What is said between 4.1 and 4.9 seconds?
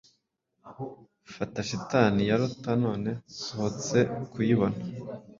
kuyibona